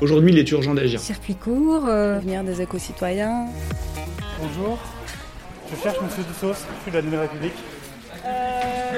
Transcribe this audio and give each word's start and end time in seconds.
Aujourd'hui, 0.00 0.32
il 0.32 0.38
est 0.38 0.50
urgent 0.50 0.74
d'agir. 0.74 1.00
Circuit 1.00 1.34
court, 1.36 1.86
euh, 1.86 2.18
venir 2.18 2.44
des 2.44 2.60
éco-citoyens. 2.60 3.46
Bonjour, 4.40 4.78
je 5.70 5.76
cherche 5.82 6.00
Monsieur 6.02 6.22
Dussos, 6.24 6.66
je 6.76 6.82
suis 6.82 6.90
de 6.90 6.96
la 6.96 7.02
Nouvelle 7.02 7.20
République. 7.20 7.54
Euh, 8.26 8.28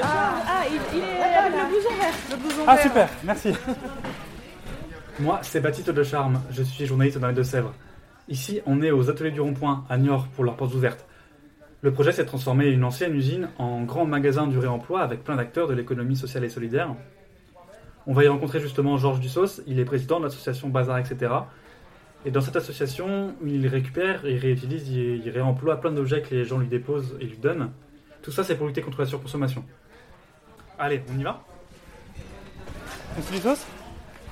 ah, 0.03 0.33
ah, 0.47 0.63
il, 0.69 0.97
il 0.97 1.03
est 1.03 1.33
avec 1.35 1.53
le 1.53 1.69
blouson 1.69 1.89
vert. 1.97 2.13
Le 2.31 2.35
blouson 2.37 2.61
Ah 2.67 2.75
vert. 2.75 2.83
super, 2.83 3.09
merci. 3.23 3.53
Moi, 5.19 5.39
c'est 5.43 5.61
Baptiste 5.61 5.89
de 5.89 6.03
Charme, 6.03 6.41
je 6.51 6.63
suis 6.63 6.85
journaliste 6.85 7.17
dans 7.19 7.27
les 7.27 7.33
Deux-Sèvres. 7.33 7.73
Ici, 8.27 8.61
on 8.65 8.81
est 8.81 8.91
aux 8.91 9.09
ateliers 9.09 9.31
du 9.31 9.39
Rond-Point, 9.41 9.85
à 9.89 9.97
Niort, 9.97 10.27
pour 10.35 10.43
leurs 10.43 10.57
portes 10.57 10.73
ouvertes. 10.73 11.05
Le 11.81 11.91
projet, 11.93 12.11
c'est 12.11 12.23
de 12.23 12.27
transformer 12.27 12.67
une 12.67 12.83
ancienne 12.83 13.13
usine 13.15 13.49
en 13.59 13.83
grand 13.83 14.05
magasin 14.05 14.47
du 14.47 14.57
réemploi 14.57 15.01
avec 15.01 15.23
plein 15.23 15.35
d'acteurs 15.35 15.67
de 15.67 15.73
l'économie 15.73 16.15
sociale 16.15 16.43
et 16.43 16.49
solidaire. 16.49 16.89
On 18.07 18.13
va 18.13 18.23
y 18.23 18.27
rencontrer 18.27 18.59
justement 18.61 18.97
Georges 18.97 19.19
Dussos, 19.19 19.61
il 19.67 19.79
est 19.79 19.85
président 19.85 20.19
de 20.19 20.25
l'association 20.25 20.69
Bazar, 20.69 20.97
etc. 20.97 21.31
Et 22.25 22.31
dans 22.31 22.41
cette 22.41 22.55
association, 22.55 23.35
il 23.45 23.67
récupère, 23.67 24.25
il 24.25 24.37
réutilise, 24.37 24.89
il 24.89 25.29
réemploie 25.29 25.79
plein 25.79 25.91
d'objets 25.91 26.21
que 26.21 26.33
les 26.33 26.45
gens 26.45 26.57
lui 26.57 26.67
déposent 26.67 27.17
et 27.19 27.25
lui 27.25 27.37
donnent. 27.37 27.69
Tout 28.21 28.31
ça, 28.31 28.43
c'est 28.43 28.55
pour 28.55 28.67
lutter 28.67 28.81
contre 28.81 29.01
la 29.01 29.07
surconsommation. 29.07 29.63
Allez, 30.79 31.03
on 31.13 31.19
y 31.19 31.23
va? 31.23 31.41
Monsieur 33.17 33.35
Dussos? 33.35 33.65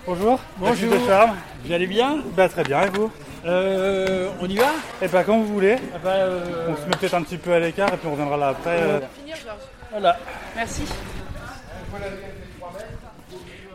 Bonjour. 0.06 0.40
Bonjour. 0.58 0.92
De 0.94 1.00
Charme. 1.06 1.36
Vous 1.66 1.72
allez 1.74 1.88
bien? 1.88 2.20
Bah 2.36 2.48
très 2.48 2.64
bien, 2.64 2.84
et 2.84 2.90
vous? 2.90 3.12
Euh, 3.46 4.30
On 4.42 4.48
y 4.48 4.56
va? 4.56 4.72
Eh 5.02 5.08
bah 5.08 5.24
quand 5.24 5.38
vous 5.38 5.46
voulez. 5.54 5.78
Ah 5.94 5.98
bah, 6.04 6.10
euh, 6.12 6.70
On 6.70 6.76
se 6.76 6.82
met 6.88 6.96
peut-être 7.00 7.14
un 7.16 7.24
petit 7.24 7.38
peu 7.38 7.54
à 7.54 7.60
l'écart 7.60 7.94
et 7.94 7.98
puis 7.98 8.08
on 8.08 8.12
reviendra 8.12 8.38
là 8.38 8.48
après. 8.50 8.82
euh. 8.82 9.00
Finir, 9.20 9.36
Georges. 9.36 9.60
Voilà. 9.92 10.18
Merci. 10.56 10.84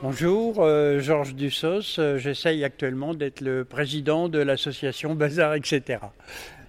Bonjour, 0.02 0.56
euh, 0.60 1.00
Georges 1.00 1.34
Dussos. 1.34 1.98
Euh, 1.98 2.16
J'essaye 2.16 2.64
actuellement 2.64 3.12
d'être 3.12 3.42
le 3.42 3.66
président 3.66 4.30
de 4.30 4.38
l'association 4.38 5.14
Bazar, 5.14 5.54
etc. 5.54 5.98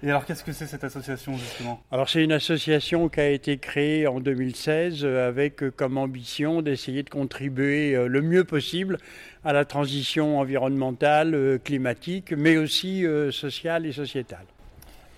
Et 0.04 0.10
alors 0.10 0.26
qu'est-ce 0.26 0.44
que 0.44 0.52
c'est 0.52 0.66
cette 0.66 0.84
association 0.84 1.38
justement? 1.38 1.82
Alors 1.94 2.10
c'est 2.10 2.24
une 2.24 2.34
association 2.34 3.08
qui 3.08 3.22
a 3.22 3.30
été 3.30 3.58
créée 3.58 4.06
en 4.06 4.20
2016 4.20 5.06
euh, 5.06 5.30
avec 5.30 5.64
comme 5.78 5.98
ambition 5.98 6.62
d'essayer 6.62 7.04
de 7.04 7.10
contribuer 7.10 7.96
le 8.06 8.22
mieux 8.22 8.44
possible 8.44 8.98
à 9.46 9.54
la 9.54 9.64
transition 9.64 10.38
environnementale, 10.40 11.60
climatique, 11.64 12.34
mais 12.36 12.58
aussi 12.58 13.06
sociale 13.32 13.86
et 13.86 13.94
sociétale. 13.94 14.46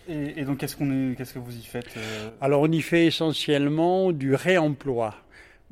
et, 0.08 0.40
et 0.40 0.46
donc 0.46 0.60
qu'est-ce 0.60 0.76
que 0.76 1.40
vous 1.40 1.58
y 1.58 1.64
faites 1.64 1.90
Alors 2.42 2.62
on 2.62 2.72
y 2.72 2.82
fait 2.82 3.08
essentiellement 3.08 4.12
du 4.12 4.36
réemploi. 4.36 5.16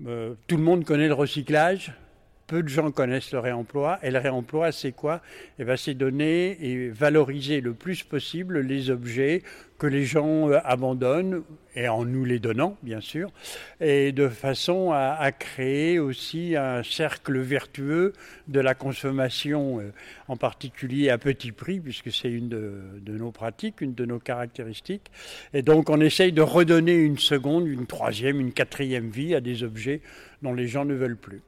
Euh, 0.08 0.34
tout 0.48 0.58
le 0.58 0.64
monde 0.64 0.84
connaît 0.84 1.08
le 1.08 1.14
recyclage. 1.14 1.94
Peu 2.52 2.64
de 2.64 2.68
gens 2.68 2.92
connaissent 2.92 3.32
le 3.32 3.40
réemploi. 3.40 3.98
Et 4.04 4.12
le 4.12 4.20
réemploi, 4.20 4.74
c'est 4.74 4.92
quoi? 4.92 5.22
Eh 5.58 5.64
ben, 5.64 5.78
C'est 5.78 5.94
donner 5.94 6.58
et 6.60 6.90
valoriser 6.90 7.62
le 7.62 7.74
plus 7.74 8.04
possible 8.04 8.60
les 8.60 8.90
objets 8.90 9.42
que 9.78 9.88
les 9.88 10.04
gens 10.04 10.50
euh, 10.50 10.60
abandonnent, 10.66 11.44
et 11.78 11.88
en 11.88 12.04
nous 12.04 12.26
les 12.26 12.40
donnant, 12.40 12.76
bien 12.84 13.00
sûr, 13.00 13.32
et 13.80 14.12
de 14.12 14.28
façon 14.28 14.92
à, 14.92 15.32
créer 15.32 15.98
aussi 15.98 16.58
un 16.58 16.84
cercle 16.84 17.40
vertueux 17.40 18.12
de 18.50 18.60
la 18.60 18.76
consommation, 18.76 19.80
euh, 19.80 19.94
en 20.28 20.36
particulier 20.36 21.10
à 21.10 21.18
petit 21.18 21.54
prix, 21.54 21.80
puisque 21.80 22.12
c'est 22.12 22.30
une 22.30 22.50
de, 22.50 22.82
de 23.00 23.18
nos 23.18 23.32
pratiques, 23.32 23.80
une 23.80 23.94
de 23.94 24.04
nos 24.04 24.20
caractéristiques. 24.20 25.10
Et 25.54 25.62
donc 25.62 25.90
on 25.90 26.02
essaye 26.02 26.34
de 26.34 26.42
redonner 26.42 26.96
une 26.96 27.18
seconde, 27.18 27.66
une 27.66 27.88
troisième, 27.88 28.42
une 28.42 28.52
quatrième 28.52 29.10
vie 29.10 29.36
à 29.36 29.40
des 29.40 29.64
objets 29.64 30.02
dont 30.42 30.54
les 30.54 30.68
gens 30.68 30.84
ne 30.84 30.96
veulent 30.96 31.16
plus. 31.16 31.42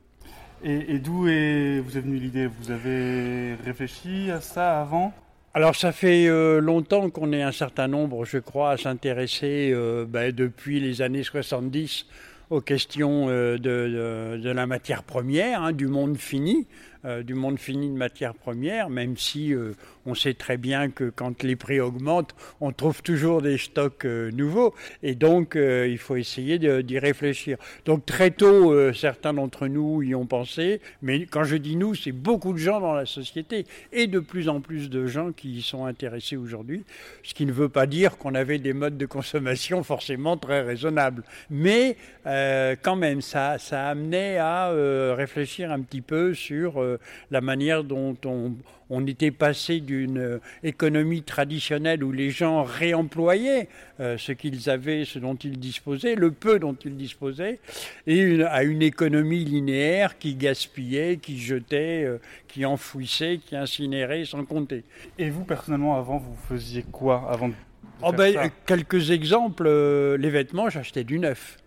Et, 0.63 0.99
d'où 0.99 1.27
est, 1.27 1.79
vous 1.79 1.97
est 1.97 2.01
venue 2.01 2.17
l'idée? 2.17 2.47
Vous 2.47 2.71
avez 2.71 3.55
réfléchi 3.65 4.31
à 4.31 4.39
ça 4.39 4.81
avant? 4.81 5.13
Alors 5.53 5.75
ça 5.75 5.91
fait 5.91 6.27
euh, 6.27 6.59
longtemps 6.59 7.09
qu'on 7.09 7.31
est 7.33 7.43
un 7.43 7.51
certain 7.51 7.87
nombre, 7.87 8.25
je 8.25 8.37
crois, 8.39 8.71
à 8.71 8.77
s'intéresser 8.77 9.71
euh, 9.73 10.05
ben, 10.07 10.31
depuis 10.31 10.79
les 10.79 11.01
années 11.01 11.21
70 11.23 12.07
aux 12.49 12.61
questions 12.61 13.27
euh, 13.29 13.57
de, 13.57 14.39
de- 14.41 14.49
la 14.49 14.65
matière 14.65 15.03
première, 15.03 15.61
hein, 15.61 15.71
du 15.73 15.87
monde 15.87 16.17
fini, 16.17 16.65
du 17.03 17.33
monde 17.33 17.59
fini 17.59 17.89
de 17.89 17.97
matière 17.97 18.33
première, 18.33 18.89
même 18.89 19.17
si 19.17 19.53
euh, 19.53 19.73
on 20.05 20.15
sait 20.15 20.33
très 20.33 20.57
bien 20.57 20.89
que 20.89 21.09
quand 21.09 21.43
les 21.43 21.55
prix 21.55 21.79
augmentent, 21.79 22.35
on 22.61 22.71
trouve 22.71 23.01
toujours 23.01 23.41
des 23.41 23.57
stocks 23.57 24.05
euh, 24.05 24.31
nouveaux, 24.31 24.73
et 25.01 25.15
donc 25.15 25.55
euh, 25.55 25.87
il 25.87 25.97
faut 25.97 26.15
essayer 26.15 26.59
d'y 26.59 26.99
réfléchir. 26.99 27.57
Donc 27.85 28.05
très 28.05 28.31
tôt, 28.31 28.71
euh, 28.71 28.93
certains 28.93 29.33
d'entre 29.33 29.67
nous 29.67 30.01
y 30.01 30.15
ont 30.15 30.25
pensé, 30.25 30.81
mais 31.01 31.25
quand 31.25 31.43
je 31.43 31.55
dis 31.55 31.75
nous, 31.75 31.95
c'est 31.95 32.11
beaucoup 32.11 32.53
de 32.53 32.57
gens 32.57 32.79
dans 32.79 32.93
la 32.93 33.05
société, 33.05 33.65
et 33.91 34.07
de 34.07 34.19
plus 34.19 34.49
en 34.49 34.61
plus 34.61 34.89
de 34.89 35.07
gens 35.07 35.31
qui 35.31 35.57
y 35.57 35.61
sont 35.61 35.85
intéressés 35.85 36.37
aujourd'hui, 36.37 36.83
ce 37.23 37.33
qui 37.33 37.45
ne 37.45 37.53
veut 37.53 37.69
pas 37.69 37.85
dire 37.85 38.17
qu'on 38.17 38.35
avait 38.35 38.59
des 38.59 38.73
modes 38.73 38.97
de 38.97 39.05
consommation 39.05 39.83
forcément 39.93 40.37
très 40.37 40.61
raisonnables. 40.61 41.23
Mais 41.49 41.97
euh, 42.25 42.75
quand 42.81 42.95
même, 42.95 43.21
ça, 43.21 43.57
ça 43.57 43.87
amenait 43.87 44.37
à 44.37 44.69
euh, 44.69 45.13
réfléchir 45.17 45.71
un 45.71 45.81
petit 45.81 46.01
peu 46.01 46.33
sur 46.33 46.81
euh, 46.81 46.92
la 47.31 47.41
manière 47.41 47.83
dont 47.83 48.15
on, 48.25 48.53
on 48.89 49.05
était 49.07 49.31
passé 49.31 49.79
d'une 49.79 50.17
euh, 50.17 50.39
économie 50.63 51.23
traditionnelle 51.23 52.03
où 52.03 52.11
les 52.11 52.29
gens 52.29 52.63
réemployaient 52.63 53.67
euh, 53.99 54.17
ce 54.17 54.31
qu'ils 54.31 54.69
avaient, 54.69 55.05
ce 55.05 55.19
dont 55.19 55.35
ils 55.35 55.59
disposaient, 55.59 56.15
le 56.15 56.31
peu 56.31 56.59
dont 56.59 56.75
ils 56.85 56.95
disposaient, 56.95 57.59
et 58.07 58.17
une- 58.19 58.43
à 58.43 58.63
une 58.63 58.81
économie 58.81 59.43
linéaire 59.45 60.17
qui 60.17 60.35
gaspillait, 60.35 61.17
qui 61.17 61.39
jetait, 61.39 62.03
euh, 62.05 62.17
qui 62.47 62.65
enfouissait, 62.65 63.39
qui 63.43 63.55
incinérait 63.55 64.25
sans 64.25 64.45
compter. 64.45 64.83
Et 65.17 65.29
vous 65.29 65.43
personnellement 65.43 65.97
avant, 65.97 66.17
vous 66.17 66.35
faisiez 66.47 66.83
quoi 66.83 67.27
avant 67.31 67.49
de 67.49 67.53
Oh 68.01 68.09
faire 68.09 68.17
ben, 68.17 68.37
euh, 68.37 68.49
quelques 68.65 69.11
exemples, 69.11 69.63
euh, 69.67 70.17
les 70.17 70.29
vêtements, 70.29 70.69
j'achetais 70.69 71.03
du 71.03 71.19
neuf. 71.19 71.57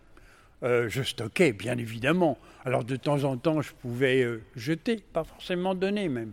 Euh, 0.63 0.89
je 0.89 1.03
stockais, 1.03 1.53
bien 1.53 1.77
évidemment. 1.77 2.39
Alors 2.65 2.83
de 2.83 2.97
temps 2.97 3.25
en 3.25 3.37
temps, 3.37 3.61
je 3.61 3.73
pouvais 3.73 4.23
euh, 4.23 4.43
jeter, 4.57 5.03
pas 5.13 5.23
forcément 5.23 5.75
donner 5.75 6.09
même. 6.09 6.33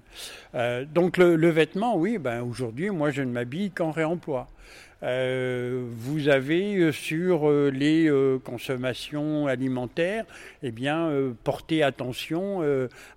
Euh, 0.56 0.86
donc 0.86 1.18
le, 1.18 1.36
le 1.36 1.50
vêtement, 1.50 1.98
oui, 1.98 2.18
ben, 2.18 2.42
aujourd'hui, 2.42 2.90
moi, 2.90 3.12
je 3.12 3.22
ne 3.22 3.32
m'habille 3.32 3.72
qu'en 3.72 3.92
réemploi. 3.92 4.48
Euh, 5.04 5.84
vous 5.98 6.30
avez 6.30 6.78
euh, 6.78 6.92
sur 6.94 7.50
euh, 7.50 7.70
les 7.70 8.10
consommations 8.44 9.48
alimentaires, 9.48 10.26
eh 10.62 10.72
bien, 10.72 11.12
porté 11.44 11.84
attention 11.84 12.62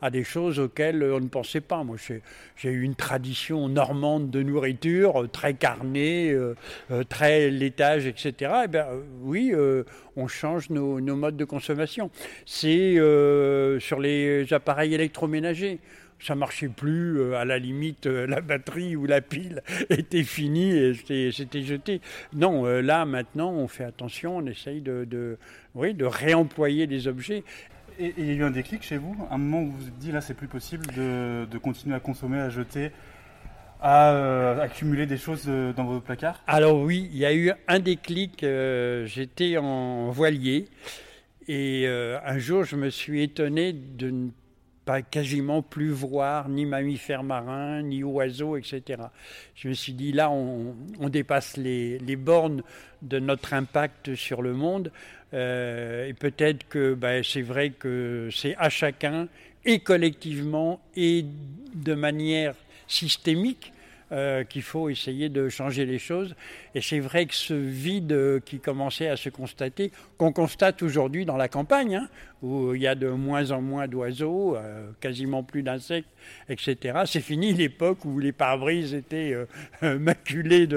à 0.02 0.10
des 0.10 0.24
choses 0.24 0.58
auxquelles 0.58 1.02
on 1.02 1.20
ne 1.20 1.28
pensait 1.28 1.60
pas. 1.60 1.84
Moi, 1.84 1.96
j'ai- 1.98 2.22
eu 2.70 2.82
une 2.82 2.94
tradition 2.96 3.68
normande 3.68 4.30
de 4.30 4.42
nourriture, 4.42 5.28
très 5.30 5.54
carnée, 5.54 6.36
très 7.08 7.50
laitage, 7.50 8.06
etc. 8.06 8.52
Eh 8.64 8.68
bien, 8.68 8.86
oui, 9.22 9.54
on 10.16 10.26
change 10.26 10.70
nos, 10.70 10.98
modes 11.00 11.36
de 11.36 11.44
consommation. 11.44 12.10
C'est 12.44 12.94
sur 13.78 14.00
les 14.00 14.52
appareils 14.52 14.94
électroménagers. 14.94 15.78
Ça 16.18 16.34
marchait 16.34 16.68
plus, 16.68 17.20
euh, 17.20 17.34
à 17.36 17.44
la 17.44 17.58
limite, 17.58 18.06
euh, 18.06 18.26
la 18.26 18.40
batterie 18.40 18.96
ou 18.96 19.04
la 19.06 19.20
pile 19.20 19.62
était 19.90 20.22
finie 20.24 20.72
et 20.76 20.94
c'était 20.94 21.62
jeté. 21.62 22.00
Non, 22.32 22.66
euh, 22.66 22.80
là, 22.80 23.04
maintenant, 23.04 23.52
on 23.52 23.68
fait 23.68 23.84
attention, 23.84 24.38
on 24.38 24.46
essaye 24.46 24.80
de, 24.80 25.04
de, 25.04 25.36
oui, 25.74 25.92
de 25.94 26.06
réemployer 26.06 26.86
les 26.86 27.06
objets. 27.06 27.44
Et 27.98 28.06
et 28.06 28.14
il 28.18 28.26
y 28.26 28.30
a 28.30 28.34
eu 28.34 28.42
un 28.44 28.50
déclic 28.50 28.82
chez 28.82 28.96
vous, 28.96 29.14
un 29.30 29.38
moment 29.38 29.62
où 29.62 29.70
vous 29.70 29.78
vous 29.78 29.88
êtes 29.88 29.98
dit 29.98 30.12
là 30.12 30.20
c'est 30.20 30.34
plus 30.34 30.48
possible 30.48 30.86
de, 30.94 31.46
de 31.50 31.58
continuer 31.58 31.94
à 31.94 32.00
consommer, 32.00 32.38
à 32.38 32.50
jeter, 32.50 32.90
à 33.80 34.12
euh, 34.12 34.60
accumuler 34.60 35.06
des 35.06 35.16
choses 35.18 35.46
dans 35.46 35.84
vos 35.84 36.00
placards? 36.00 36.42
Alors 36.46 36.80
oui, 36.80 37.08
il 37.12 37.18
y 37.18 37.24
a 37.26 37.34
eu 37.34 37.52
un 37.68 37.78
déclic. 37.78 38.42
euh, 38.42 39.06
J'étais 39.06 39.56
en 39.58 40.10
voilier 40.10 40.66
et 41.48 41.84
euh, 41.86 42.18
un 42.24 42.38
jour, 42.38 42.64
je 42.64 42.76
me 42.76 42.90
suis 42.90 43.22
étonné 43.22 43.72
de 43.72 44.10
ne 44.10 44.28
pas 44.86 45.02
quasiment 45.02 45.62
plus 45.62 45.90
voir 45.90 46.48
ni 46.48 46.64
mammifères 46.64 47.24
marins, 47.24 47.82
ni 47.82 48.04
oiseaux, 48.04 48.56
etc. 48.56 49.02
Je 49.56 49.68
me 49.68 49.74
suis 49.74 49.92
dit, 49.92 50.12
là, 50.12 50.30
on, 50.30 50.74
dépasse 51.08 51.56
les, 51.56 52.16
bornes 52.16 52.62
de 53.02 53.18
notre 53.18 53.52
impact 53.52 54.14
sur 54.14 54.42
le 54.42 54.54
monde. 54.54 54.92
Euh, 55.34 56.06
et 56.06 56.14
peut-être 56.14 56.68
que 56.68 56.94
ben, 56.94 57.22
c'est 57.24 57.42
vrai 57.42 57.70
que 57.70 58.28
c'est 58.32 58.54
à 58.58 58.70
chacun, 58.70 59.26
et 59.64 59.80
collectivement, 59.80 60.80
et 60.94 61.26
de 61.74 61.94
manière 61.94 62.54
systémique, 62.86 63.72
euh, 64.12 64.44
qu'il 64.44 64.62
faut 64.62 64.88
essayer 64.88 65.28
de 65.28 65.48
changer 65.48 65.84
les 65.84 65.98
choses. 65.98 66.36
Et 66.76 66.80
c'est 66.80 67.00
vrai 67.00 67.26
que 67.26 67.34
ce 67.34 67.54
vide 67.54 68.12
euh, 68.12 68.38
qui 68.38 68.60
commençait 68.60 69.08
à 69.08 69.16
se 69.16 69.30
constater, 69.30 69.90
qu'on 70.16 70.32
constate 70.32 70.80
aujourd'hui 70.84 71.24
dans 71.24 71.36
la 71.36 71.48
campagne, 71.48 71.96
hein, 71.96 72.08
où 72.40 72.72
il 72.72 72.82
y 72.82 72.86
a 72.86 72.94
de 72.94 73.08
moins 73.08 73.50
en 73.50 73.60
moins 73.60 73.88
d'oiseaux, 73.88 74.54
euh, 74.54 74.92
quasiment 75.00 75.42
plus 75.42 75.64
d'insectes, 75.64 76.08
etc. 76.48 77.00
C'est 77.06 77.20
fini 77.20 77.52
l'époque 77.52 78.04
où 78.04 78.20
les 78.20 78.30
pare-brises 78.30 78.94
étaient 78.94 79.34
maculés 79.82 80.68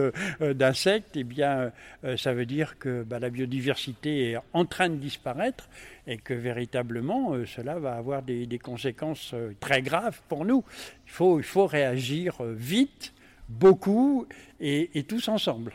d'insectes. 0.42 1.16
Eh 1.16 1.24
bien, 1.24 1.72
ça 2.18 2.34
veut 2.34 2.48
dire 2.48 2.80
que 2.80 3.04
bah, 3.04 3.20
la 3.20 3.30
biodiversité 3.30 4.32
est 4.32 4.38
en 4.54 4.66
train 4.66 4.90
de 4.90 4.96
disparaître 4.96 5.70
et 6.10 6.18
que 6.18 6.34
véritablement 6.34 7.34
cela 7.46 7.78
va 7.80 7.94
avoir 7.94 8.24
des, 8.24 8.46
des 8.46 8.60
conséquences 8.60 9.36
très 9.60 9.82
graves 9.82 10.20
pour 10.28 10.44
nous. 10.44 10.64
Il 11.06 11.12
faut, 11.12 11.40
il 11.40 11.46
faut 11.46 11.68
réagir 11.68 12.42
vite 12.44 13.14
beaucoup 13.50 14.28
et, 14.60 15.04
tous 15.08 15.28
ensemble. 15.28 15.74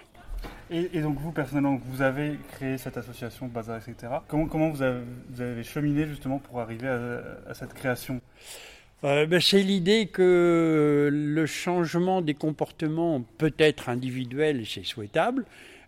Et, 0.71 1.01
donc 1.01 1.19
vous, 1.19 1.33
personnellement, 1.33 1.81
vous 1.87 2.03
avez 2.03 2.39
créé 2.53 2.79
cette 2.79 2.97
association 2.97 3.47
Bazar, 3.47 3.77
etc. 3.79 4.13
Comment, 4.29 4.47
comment 4.47 4.71
vous, 4.71 4.83
avez, 4.83 5.63
cheminé 5.63 6.07
justement 6.07 6.39
pour 6.39 6.61
arriver 6.61 6.89
à, 6.89 7.55
cette 7.55 7.75
création? 7.75 8.21
Euh, 9.03 9.27
ben, 9.27 9.41
C'est 9.41 9.63
l'idée 9.63 10.07
que 10.07 11.11
le 11.13 11.47
changement 11.47 12.23
des 12.23 12.35
comportements 12.35 13.23
peut 13.39 13.55
être 13.59 13.89
individuel 13.89 14.65
c'est 14.67 14.85
souhaitable, 14.85 15.45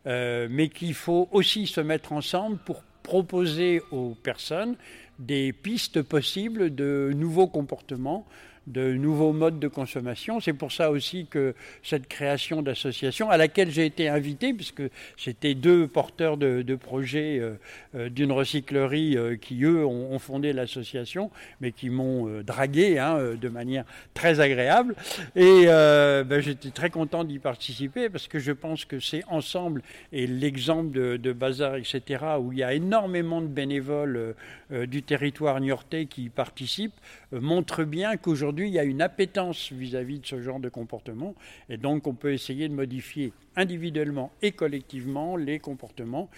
euh, 0.06 0.48
mais 0.50 0.69
qu'il 0.69 0.94
faut 0.94 1.28
aussi 1.32 1.66
se 1.66 1.81
mettre 1.81 2.12
ensemble 2.12 2.58
pour 2.58 2.82
proposer 3.06 3.82
aux 3.93 4.17
personnes 4.20 4.75
des 5.20 5.53
pistes 5.53 6.03
possibles 6.03 6.75
de 6.75 7.12
nouveaux 7.14 7.47
comportements 7.47 8.26
de 8.67 8.95
nouveaux 8.95 9.33
modes 9.33 9.61
de 9.61 9.69
consommation. 9.69 10.41
C'est 10.41 10.53
pour 10.53 10.73
ça 10.73 10.91
aussi 10.91 11.27
que 11.27 11.55
cette 11.83 12.09
création 12.09 12.63
d'association, 12.63 13.31
à 13.31 13.37
laquelle 13.37 13.71
j'ai 13.71 13.87
été 13.87 14.09
invité, 14.09 14.53
puisque 14.53 14.83
c'était 15.17 15.55
deux 15.55 15.87
porteurs 15.87 16.37
de, 16.37 16.77
projets 16.77 17.39
euh, 17.39 17.55
euh, 17.95 18.09
d'une 18.09 18.33
recyclerie 18.33 19.17
euh, 19.17 19.37
qui, 19.37 19.63
eux, 19.65 19.85
ont, 19.87 20.19
fondé 20.19 20.53
l'association, 20.53 21.31
mais 21.61 21.73
qui 21.73 21.91
m'ont 21.91 22.41
dragué 22.43 22.99
hein, 22.99 23.35
de 23.39 23.49
manière 23.49 23.85
très 24.15 24.41
agréable. 24.41 24.95
Et 25.37 25.67
ben, 25.67 26.41
j'étais 26.41 26.71
très 26.71 26.89
content 26.89 27.23
d'y 27.23 27.39
participer, 27.39 28.09
parce 28.09 28.29
que 28.29 28.39
je 28.39 28.53
pense 28.53 28.87
que 28.87 28.99
c'est 28.99 29.23
ensemble, 29.29 29.83
et 30.13 30.27
l'exemple 30.27 30.91
de, 30.91 31.17
de, 31.19 31.33
Bazar, 31.33 31.77
etc., 31.77 32.25
où 32.41 32.53
il 32.53 32.59
y 32.59 32.63
a 32.63 32.73
énormément 32.73 33.43
de 33.43 33.47
bénévoles 33.47 34.35
du 34.71 35.03
territoire 35.03 35.61
niortais 35.61 36.07
qui 36.07 36.25
y 36.25 36.29
participent, 36.31 36.99
montre 37.33 37.85
bien 37.85 38.17
qu'aujourd'hui, 38.17 38.56
Aujourd'hui, 38.56 38.70
il 38.70 38.75
y 38.75 38.79
a 38.79 38.85
une 38.85 39.03
appétence 39.03 39.70
vis-à-vis 39.70 40.20
de 40.20 40.26
ce 40.26 40.41
genre 40.41 40.61
de 40.61 40.70
comportement, 40.70 41.35
et 41.69 41.76
donc 41.76 42.06
on 42.06 42.14
peut 42.14 42.32
essayer 42.32 42.70
de 42.70 42.73
modifier 42.73 43.35
individuellement 43.55 44.32
et 44.41 44.53
collectivement 44.53 45.37
les 45.37 45.58
comportements, 45.58 46.31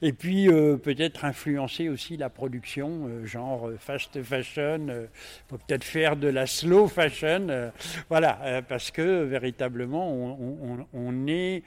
et 0.00 0.14
puis 0.14 0.48
euh, 0.48 0.78
peut-être 0.78 1.26
influencer 1.26 1.90
aussi 1.90 2.16
la 2.16 2.30
production, 2.30 3.08
euh, 3.08 3.26
genre 3.26 3.68
euh, 3.68 3.76
fast 3.78 4.22
fashion, 4.22 4.86
peut-être 5.48 5.84
faire 5.84 6.16
de 6.16 6.28
la 6.28 6.46
slow 6.46 6.88
fashion, 6.88 7.70
voilà, 8.08 8.62
parce 8.66 8.90
que 8.90 9.24
véritablement 9.24 10.10
on, 10.94 11.26
est 11.26 11.62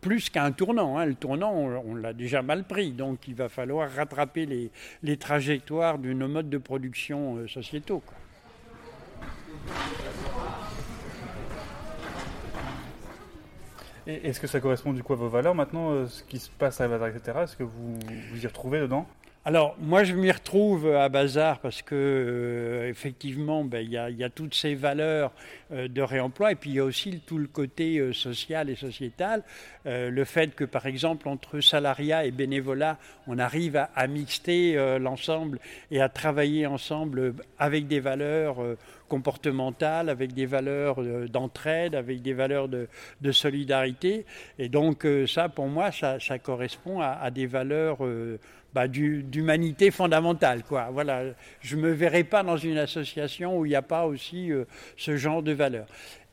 plus 0.00 0.30
qu'un 0.30 0.52
tournant. 0.52 0.96
Hein. 0.96 1.04
Le 1.04 1.14
tournant, 1.14 1.52
on, 1.52 1.94
l'a 1.96 2.14
déjà 2.14 2.40
mal 2.40 2.64
pris, 2.64 2.92
donc 2.92 3.28
il 3.28 3.34
va 3.34 3.50
falloir 3.50 3.90
rattraper 3.90 4.70
les 5.02 5.16
trajectoires 5.18 5.98
de 5.98 6.14
nos 6.14 6.28
modes 6.28 6.48
de 6.48 6.58
production 6.58 7.46
sociétaux. 7.46 8.02
Est-ce 14.06 14.40
que 14.40 14.46
ça 14.46 14.60
correspond 14.60 14.92
du 14.92 15.02
coup 15.02 15.12
à 15.12 15.16
vos 15.16 15.28
valeurs 15.28 15.54
maintenant, 15.54 15.90
euh, 15.90 16.06
ce 16.06 16.22
qui 16.24 16.38
se 16.38 16.50
passe 16.50 16.80
à 16.80 16.88
Bazar, 16.88 17.08
etc. 17.08 17.38
Est-ce 17.42 17.56
que 17.56 17.62
vous 17.62 17.98
vous 18.32 18.42
y 18.42 18.46
retrouvez 18.46 18.80
dedans? 18.80 19.06
Alors, 19.46 19.74
moi, 19.80 20.04
je 20.04 20.12
m'y 20.12 20.30
retrouve 20.30 20.94
à 20.94 21.08
Bazar 21.08 21.60
parce 21.60 21.80
que, 21.80 21.94
euh, 21.94 22.88
effectivement, 22.90 23.64
ben, 23.64 23.78
il 23.78 23.90
y, 23.90 24.24
a, 24.24 24.28
toutes 24.28 24.54
ces 24.54 24.74
valeurs 24.74 25.32
euh, 25.72 25.88
de 25.88 26.02
réemploi 26.02 26.52
et 26.52 26.56
puis 26.56 26.70
il 26.70 26.76
y 26.76 26.78
a 26.78 26.84
aussi 26.84 27.22
tout 27.26 27.38
le 27.38 27.46
côté 27.46 28.12
social 28.12 28.68
et 28.68 28.74
sociétal. 28.74 29.42
le 29.86 30.24
fait 30.24 30.54
que, 30.54 30.64
par 30.64 30.84
exemple, 30.86 31.26
entre 31.28 31.60
salariat 31.60 32.26
et 32.26 32.32
bénévolat, 32.32 32.98
on 33.26 33.38
arrive 33.38 33.76
à, 33.76 33.90
à 33.94 34.06
mixter 34.08 34.74
l'ensemble 34.98 35.58
et 35.90 36.02
à 36.02 36.10
travailler 36.10 36.66
ensemble 36.66 37.34
avec 37.58 37.86
des 37.86 38.00
valeurs 38.00 38.58
comportementale, 39.10 40.08
avec 40.08 40.32
des 40.32 40.46
valeurs 40.46 41.02
euh, 41.02 41.28
d'entraide, 41.28 41.94
avec 41.94 42.22
des 42.22 42.32
valeurs 42.32 42.68
de, 42.68 42.88
solidarité. 43.32 44.24
Et 44.58 44.68
donc 44.68 45.04
euh, 45.04 45.26
ça, 45.26 45.50
pour 45.50 45.66
moi, 45.66 45.90
ça, 45.92 46.18
correspond 46.38 47.00
à, 47.00 47.30
des 47.30 47.46
valeurs 47.46 47.98
euh, 48.06 48.38
bah, 48.72 48.88
d'humanité 48.88 49.90
fondamentale. 49.90 50.62
Quoi. 50.62 50.88
Voilà, 50.92 51.22
je 51.60 51.76
ne 51.76 51.82
me 51.82 51.90
verrai 51.90 52.24
pas 52.24 52.42
dans 52.42 52.56
une 52.56 52.78
association 52.78 53.58
où 53.58 53.66
il 53.66 53.70
n'y 53.70 53.74
a 53.74 53.82
pas 53.82 54.06
aussi 54.06 54.50
ce 54.96 55.16
genre 55.16 55.42
de 55.42 55.52
valeurs. 55.52 55.86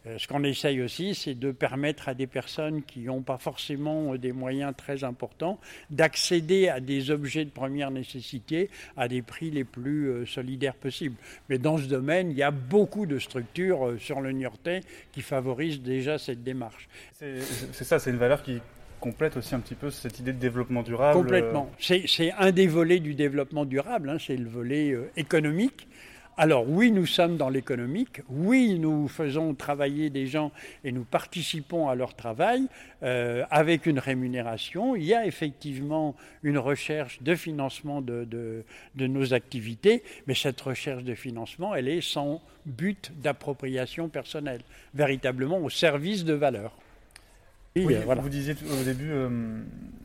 Euh, 0.08 0.18
ce 0.18 0.28
qu'on 0.28 0.44
essaye 0.44 0.82
aussi, 0.82 1.16
c'est 1.16 1.34
de 1.34 1.52
permettre 1.52 2.10
à 2.10 2.14
des 2.14 2.28
personnes 2.28 2.84
qui 2.84 3.02
n'ont 3.02 3.22
pas 3.22 3.38
forcément 3.38 4.14
euh, 4.14 4.18
des 4.18 4.32
moyens 4.32 4.74
très 4.76 5.04
importants 5.04 5.60
d'accéder 5.90 6.70
à 6.70 6.80
des 6.80 7.12
objets 7.12 7.46
de 7.46 7.50
première 7.50 7.92
nécessité 7.92 8.70
à 8.96 9.08
des 9.08 9.22
prix 9.22 9.52
les 9.52 9.64
plus 9.64 10.10
euh, 10.10 10.26
solidaires 10.26 10.76
possibles. 10.76 11.16
Mais 11.50 11.58
dans 11.58 11.78
ce 11.78 11.86
domaine, 11.86 12.32
il 12.32 12.38
y 12.38 12.44
a 12.44 12.52
beaucoup 12.52 13.06
de 13.06 13.20
structures 13.20 13.96
sur 14.00 14.22
le 14.22 14.32
Niortais 14.32 14.82
qui 15.12 15.22
favorisent 15.22 15.82
déjà 15.82 16.18
cette 16.18 16.44
démarche. 16.44 16.88
C'est 17.14 17.84
ça, 17.84 18.00
c'est 18.00 18.12
une 18.12 18.18
valeur 18.18 18.44
qui 18.44 18.60
complète 19.00 19.38
aussi 19.38 19.56
un 19.56 19.60
petit 19.60 19.76
peu 19.76 19.92
cette 19.92 20.20
idée 20.20 20.34
de 20.34 20.40
développement 20.40 20.84
durable. 20.84 21.20
Complètement. 21.20 21.72
C'est 21.80 22.32
un 22.38 22.52
des 22.52 22.68
volets 22.68 23.00
du 23.00 23.14
développement 23.14 23.66
durable, 23.66 24.10
hein, 24.10 24.18
c'est 24.20 24.38
le 24.38 24.50
volet 24.50 24.98
économique. 25.16 25.88
Alors 26.40 26.70
oui, 26.70 26.92
nous 26.92 27.08
sommes 27.08 27.36
dans 27.36 27.50
l'économique, 27.50 28.22
oui, 28.30 28.78
nous 28.78 29.08
faisons 29.08 29.56
travailler 29.56 30.12
des 30.12 30.28
gens 30.28 30.52
et 30.84 30.92
nous 30.92 31.04
participons 31.04 31.90
à 31.90 31.96
leur 31.96 32.14
travail 32.14 32.68
euh, 33.02 33.44
avec 33.50 33.88
une 33.88 33.98
rémunération. 33.98 34.96
Il 34.96 35.04
y 35.04 35.16
a 35.16 35.26
effectivement 35.26 36.16
une 36.44 36.60
recherche 36.60 37.24
de 37.24 37.34
financement 37.34 38.02
de, 38.02 38.28
de, 38.30 39.08
nos 39.08 39.34
activités, 39.34 40.04
mais 40.28 40.36
cette 40.36 40.62
recherche 40.62 41.04
de 41.04 41.16
financement, 41.16 41.74
elle 41.74 41.88
est 41.88 42.02
sans 42.02 42.40
but 42.68 43.12
d'appropriation 43.20 44.08
personnelle, 44.08 44.62
véritablement 44.94 45.58
au 45.58 45.72
service 45.72 46.24
de 46.24 46.34
valeurs. 46.34 46.78
Oui, 47.76 47.96
Vous 47.96 48.30
disiez 48.30 48.56
au 48.80 48.84
début, 48.84 49.10
euh, 49.10 49.30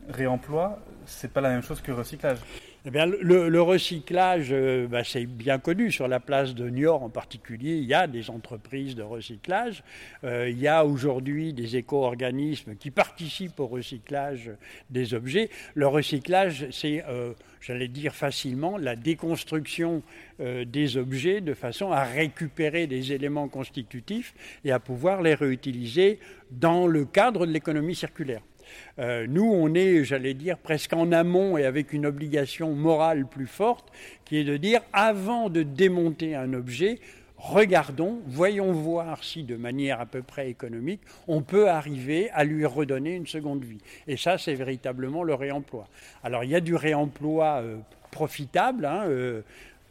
réemploi, 0.09 0.79
c'est 1.05 1.31
pas 1.31 1.41
la 1.41 1.49
même 1.49 1.63
chose 1.63 1.81
que 1.81 1.91
recyclage. 1.91 2.39
Eh 2.85 2.91
bien, 2.91 3.05
le, 3.05 3.61
recyclage, 3.61 4.49
euh, 4.51 4.87
bah, 4.87 5.05
c'est 5.05 5.25
bien 5.25 5.57
connu. 5.57 5.89
Sur 5.89 6.09
la 6.09 6.19
place 6.19 6.53
de 6.53 6.69
Niort 6.69 7.01
en 7.01 7.09
particulier, 7.09 7.77
il 7.77 7.85
y 7.85 7.93
a 7.93 8.07
des 8.07 8.29
entreprises 8.29 8.93
de 8.93 9.03
recyclage. 9.03 9.83
Euh, 10.25 10.49
il 10.49 10.59
y 10.59 10.67
a 10.67 10.85
aujourd'hui 10.85 11.53
des 11.53 11.77
éco-organismes 11.77 12.75
qui 12.75 12.91
participent 12.91 13.57
au 13.61 13.67
recyclage 13.67 14.51
des 14.89 15.13
objets. 15.13 15.49
Le 15.75 15.87
recyclage, 15.87 16.67
c'est, 16.71 17.05
euh, 17.07 17.31
j'allais 17.61 17.87
dire 17.87 18.13
facilement, 18.13 18.77
la 18.77 18.97
déconstruction 18.97 20.03
des 20.39 20.97
objets 20.97 21.39
de 21.39 21.53
façon 21.53 21.91
à 21.91 22.03
récupérer 22.03 22.87
des 22.87 23.13
éléments 23.13 23.47
constitutifs 23.47 24.33
et 24.65 24.71
à 24.71 24.79
pouvoir 24.79 25.21
les 25.21 25.35
réutiliser 25.35 26.19
dans 26.51 26.85
le 26.87 27.05
cadre 27.05 27.45
de 27.45 27.51
l'économie 27.51 27.95
circulaire. 27.95 28.41
Euh, 28.99 29.25
nous, 29.27 29.45
on 29.45 29.73
est, 29.73 30.03
j'allais 30.03 30.33
dire, 30.33 30.57
presque 30.57 30.93
en 30.93 31.11
amont 31.11 31.57
et 31.57 31.65
avec 31.65 31.93
une 31.93 32.05
obligation 32.05 32.73
morale 32.73 33.25
plus 33.25 33.47
forte, 33.47 33.91
qui 34.25 34.37
est 34.37 34.43
de 34.43 34.57
dire, 34.57 34.81
avant 34.93 35.49
de 35.49 35.63
démonter 35.63 36.35
un 36.35 36.53
objet, 36.53 36.99
regardons, 37.37 38.21
voyons 38.25 38.71
voir 38.71 39.23
si 39.23 39.43
de 39.43 39.55
manière 39.57 39.99
à 39.99 40.05
peu 40.05 40.21
près 40.21 40.49
économique, 40.49 41.01
on 41.27 41.41
peut 41.41 41.69
arriver 41.69 42.29
à 42.31 42.43
lui 42.43 42.65
redonner 42.65 43.15
une 43.15 43.27
seconde 43.27 43.63
vie. 43.63 43.81
Et 44.07 44.15
ça, 44.15 44.37
c'est 44.37 44.55
véritablement 44.55 45.23
le 45.23 45.33
réemploi. 45.33 45.87
Alors, 46.23 46.43
il 46.43 46.51
y 46.51 46.55
a 46.55 46.61
du 46.61 46.75
réemploi 46.75 47.61
euh, 47.61 47.77
profitable. 48.11 48.85
Hein, 48.85 49.03
euh, 49.07 49.41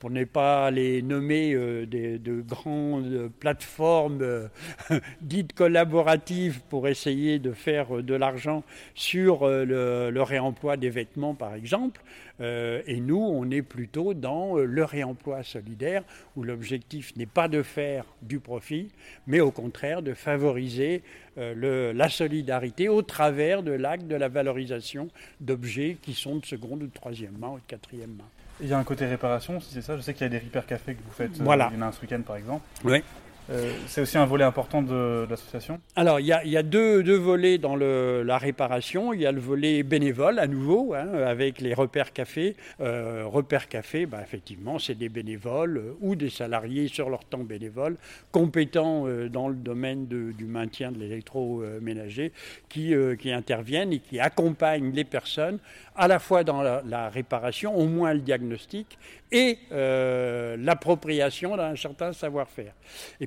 pour 0.03 0.11
ne 0.11 0.25
pas 0.25 0.73
les 0.73 1.01
nommer 1.01 1.55
euh, 1.55 1.87
de 1.87 2.41
grandes 2.41 3.31
plateformes 3.39 4.21
euh, 4.21 4.49
dites 5.21 5.53
collaboratives 5.53 6.61
pour 6.69 6.89
essayer 6.89 7.39
de 7.39 7.53
faire 7.53 7.99
euh, 7.99 8.03
de 8.03 8.17
l'argent 8.17 8.65
sur 8.97 9.47
le, 9.47 10.23
réemploi 10.23 10.77
des 10.77 10.91
vêtements, 10.91 11.35
par 11.35 11.55
exemple. 11.55 12.03
et 12.41 13.01
nous, 13.01 13.19
on 13.21 13.49
est 13.53 13.63
plutôt 13.63 14.13
dans 14.15 14.57
le 14.57 14.85
réemploi 14.85 15.45
solidaire, 15.45 16.03
où 16.35 16.43
l'objectif 16.43 17.15
n'est 17.17 17.27
pas 17.27 17.47
de 17.47 17.63
faire 17.63 18.05
du 18.23 18.41
profit, 18.41 18.89
mais 19.29 19.39
au 19.41 19.53
contraire 19.53 20.03
de 20.03 20.15
favoriser 20.15 21.03
la 21.37 22.09
solidarité 22.09 22.89
au 22.89 23.03
travers 23.03 23.63
de 23.63 23.73
l'acte 23.73 24.07
de 24.07 24.17
la 24.17 24.29
valorisation 24.29 25.09
d'objets 25.41 25.97
qui 26.03 26.15
sont 26.15 26.37
de 26.37 26.47
seconde 26.47 26.83
ou 26.83 26.87
de 26.87 26.93
troisième 26.93 27.39
main 27.39 27.51
ou 27.51 27.57
de 27.59 27.67
quatrième 27.69 28.15
main. 28.17 28.42
Il 28.61 28.69
y 28.69 28.73
a 28.73 28.79
un 28.79 28.85
côté 28.85 29.07
réparation, 29.07 29.61
si 29.61 29.73
c'est 29.73 29.83
ça? 29.83 29.97
Je 29.97 30.03
sais 30.03 30.15
qu'il 30.15 30.23
y 30.23 30.27
a 30.27 30.29
des 30.29 30.39
repair 30.39 30.67
cafés 30.67 30.95
que 30.95 31.03
vous 31.03 31.13
faites. 31.13 31.37
Voilà. 31.39 31.69
il 31.73 31.79
y 31.79 31.83
en 31.83 31.83
a 31.83 31.89
un 31.89 31.93
ce 31.93 32.01
week-end, 32.01 32.21
par 32.21 32.37
exemple. 32.37 32.65
Oui. 32.85 33.03
Euh, 33.51 33.73
c'est 33.89 34.03
aussi 34.03 34.17
un 34.19 34.25
volet 34.25 34.45
important 34.45 34.83
de, 34.83 35.27
l'association 35.29 35.81
Alors, 35.97 36.21
il 36.21 36.27
y 36.27 36.33
a, 36.33 36.63
deux, 36.63 37.17
volets 37.17 37.59
dans 37.59 37.77
la 37.77 38.39
réparation. 38.39 39.13
Il 39.13 39.21
y 39.21 39.27
a 39.27 39.33
le 39.33 39.41
volet 39.41 39.83
bénévole, 39.83 40.39
à 40.39 40.47
nouveau, 40.47 40.95
hein, 40.95 41.09
avec 41.27 41.61
les 41.61 41.75
repères 41.75 42.13
café. 42.13 42.57
Euh, 42.81 43.25
repères 43.27 43.69
café, 43.69 44.07
bah, 44.07 44.21
effectivement, 44.23 44.79
c'est 44.79 44.95
des 44.95 45.09
bénévoles 45.09 45.79
euh, 45.79 45.97
ou 46.01 46.15
des 46.15 46.31
salariés 46.31 46.89
sur 46.89 47.11
leur 47.11 47.25
temps 47.25 47.39
bénévole, 47.39 47.97
compétents 48.31 49.07
dans 49.31 49.49
le 49.49 49.55
domaine 49.55 50.07
du 50.07 50.45
maintien 50.45 50.93
de 50.93 50.99
l'électroménager, 50.99 52.33
qui, 52.69 52.95
qui 53.19 53.33
interviennent 53.33 53.93
et 53.93 53.99
qui 53.99 54.21
accompagnent 54.21 54.93
les 54.93 55.05
personnes 55.05 55.59
à 55.97 56.09
la 56.09 56.19
fois 56.19 56.45
dans 56.45 56.63
la, 56.63 57.09
réparation, 57.09 57.77
au 57.77 57.87
moins 57.87 58.15
le 58.15 58.21
diagnostic, 58.21 58.99
et 59.31 59.59
l'appropriation 59.71 61.57
d'un 61.57 61.77
certain 61.77 62.13
savoir-faire. 62.13 62.73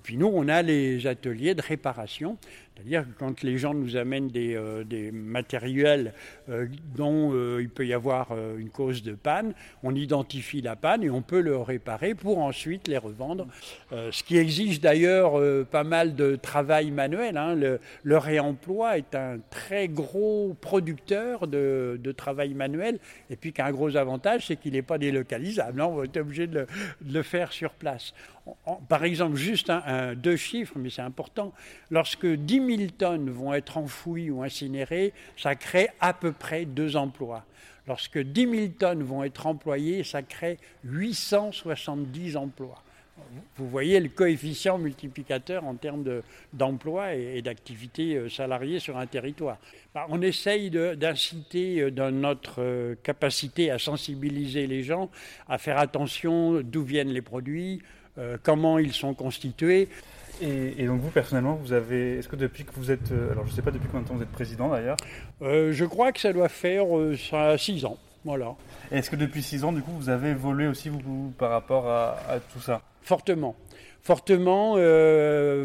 Puis 0.05 0.17
nous, 0.17 0.27
on 0.27 0.47
a 0.47 0.61
les 0.61 1.07
ateliers 1.07 1.55
de 1.55 1.63
réparation 1.63 2.37
c'est-à-dire 2.75 3.03
que 3.03 3.17
quand 3.17 3.41
les 3.41 3.57
gens 3.57 3.73
nous 3.73 3.95
amènent 3.95 4.27
des, 4.27 4.53
euh, 4.55 4.83
matériels 5.13 6.13
euh, 6.49 6.67
dont 6.95 7.31
euh, 7.33 7.59
il 7.61 7.69
peut 7.69 7.87
y 7.87 7.93
avoir 7.93 8.35
une 8.57 8.69
cause 8.69 9.01
de 9.01 9.13
panne, 9.13 9.53
on 9.81 9.95
identifie 9.95 10.61
la 10.61 10.75
panne 10.75 11.03
et 11.03 11.09
on 11.09 11.21
peut 11.21 11.39
le 11.39 11.57
réparer 11.57 12.15
pour 12.15 12.39
ensuite 12.39 12.87
les 12.87 12.97
revendre. 12.97 13.47
ce 13.91 14.23
qui 14.23 14.37
exige 14.37 14.81
d'ailleurs 14.81 15.39
pas 15.67 15.83
mal 15.83 16.15
de 16.15 16.35
travail 16.35 16.91
manuel. 16.91 17.37
Hein. 17.37 17.55
Le, 17.55 18.17
réemploi 18.17 18.97
est 18.97 19.15
un 19.15 19.37
très 19.49 19.87
gros 19.87 20.55
producteur 20.59 21.47
de, 21.47 22.13
travail 22.17 22.53
manuel 22.53 22.99
et 23.29 23.35
puis 23.35 23.53
qu'un 23.53 23.71
gros 23.71 23.95
avantage, 23.95 24.47
c'est 24.47 24.55
qu'il 24.55 24.73
n'est 24.73 24.81
pas 24.81 24.97
délocalisable. 24.97 25.81
Hein. 25.81 25.85
On 25.85 26.03
être 26.03 26.17
obligé 26.17 26.47
de 26.47 26.65
le 27.05 27.23
faire 27.23 27.51
sur 27.51 27.71
place 27.71 28.13
par 28.87 29.03
exemple, 29.03 29.35
juste 29.35 29.71
deux 30.17 30.35
chiffres, 30.35 30.75
mais 30.77 30.89
c'est 30.89 31.01
important. 31.01 31.53
Lorsque 31.89 32.27
10 32.27 32.59
000 32.65 32.91
tonnes 32.97 33.29
vont 33.29 33.53
être 33.53 33.77
enfouies 33.77 34.29
ou 34.29 34.43
incinérées, 34.43 35.13
ça 35.37 35.55
crée 35.55 35.89
à 35.99 36.13
peu 36.13 36.31
près 36.31 36.65
deux 36.65 36.95
emplois. 36.95 37.45
Lorsque 37.87 38.17
10 38.17 38.49
000 38.49 38.67
tonnes 38.79 39.03
vont 39.03 39.23
être 39.23 39.45
employées, 39.47 40.03
ça 40.03 40.21
crée 40.23 40.57
870 40.83 42.37
emplois. 42.37 42.81
Vous 43.57 43.69
voyez 43.69 43.99
le 43.99 44.09
coefficient 44.09 44.77
multiplicateur 44.77 45.63
en 45.63 45.75
termes 45.75 46.21
d'emploi 46.53 47.15
et, 47.15 47.41
d'activité 47.41 48.15
euh, 48.15 48.29
salariée 48.29 48.79
sur 48.79 48.97
un 48.97 49.07
territoire. 49.07 49.57
Bah, 49.93 50.05
on 50.09 50.21
essaye 50.21 50.69
d'inciter 50.69 51.81
euh, 51.81 51.91
dans 51.91 52.11
notre 52.11 52.61
euh, 52.61 52.95
capacité 53.03 53.71
à 53.71 53.79
sensibiliser 53.79 54.67
les 54.67 54.83
gens, 54.83 55.09
à 55.47 55.57
faire 55.57 55.77
attention 55.77 56.61
d'où 56.61 56.83
viennent 56.83 57.11
les 57.11 57.21
produits, 57.21 57.81
comment 58.43 58.79
ils 58.79 58.93
sont 58.93 59.13
constitués. 59.13 59.89
Et, 60.41 60.85
donc 60.85 61.01
vous 61.01 61.09
personnellement, 61.09 61.55
vous 61.55 61.73
avez, 61.73 62.17
est-ce 62.17 62.27
que 62.27 62.35
depuis 62.35 62.65
que 62.65 62.71
vous 62.75 62.91
êtes, 62.91 63.11
euh, 63.11 63.31
alors 63.31 63.45
je 63.45 63.51
ne 63.51 63.55
sais 63.55 63.61
pas 63.61 63.71
depuis 63.71 63.87
combien 63.87 64.01
de 64.01 64.07
temps 64.07 64.15
vous 64.15 64.23
êtes 64.23 64.31
président 64.31 64.69
d'ailleurs 64.69 64.97
euh, 65.41 65.71
Je 65.71 65.85
crois 65.85 66.11
que 66.11 66.19
ça 66.19 66.33
doit 66.33 66.49
faire 66.49 66.85
ça 67.29 67.57
6 67.57 67.85
ans, 67.85 67.97
voilà. 68.23 68.55
Est-ce 68.91 69.09
que 69.09 69.15
depuis 69.15 69.41
6 69.41 69.63
ans, 69.63 69.71
du 69.71 69.81
coup, 69.81 69.91
vous 69.91 70.09
avez 70.09 70.29
évolué 70.31 70.67
aussi 70.67 70.89
vous, 70.89 71.33
par 71.37 71.51
rapport 71.51 71.87
à, 71.87 72.17
tout 72.53 72.59
ça? 72.59 72.81
Fortement 73.01 73.55
fortement, 74.01 74.75